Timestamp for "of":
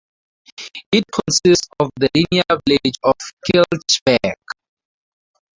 1.79-1.91, 3.03-3.13